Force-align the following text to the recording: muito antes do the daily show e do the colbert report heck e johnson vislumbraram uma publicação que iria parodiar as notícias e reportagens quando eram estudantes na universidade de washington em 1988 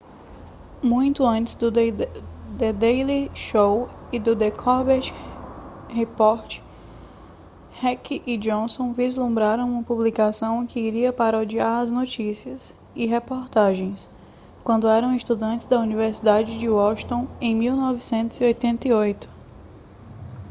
muito 0.81 1.23
antes 1.23 1.53
do 1.53 1.69
the 1.71 2.73
daily 2.73 3.29
show 3.35 3.87
e 4.11 4.17
do 4.17 4.33
the 4.35 4.49
colbert 4.49 5.11
report 5.95 6.59
heck 7.83 8.19
e 8.25 8.35
johnson 8.35 8.93
vislumbraram 8.93 9.69
uma 9.71 9.83
publicação 9.83 10.65
que 10.65 10.79
iria 10.79 11.13
parodiar 11.13 11.81
as 11.81 11.91
notícias 11.91 12.75
e 12.95 13.05
reportagens 13.05 14.09
quando 14.63 14.87
eram 14.87 15.13
estudantes 15.15 15.67
na 15.67 15.79
universidade 15.79 16.57
de 16.57 16.67
washington 16.67 17.27
em 17.39 17.55
1988 17.55 19.29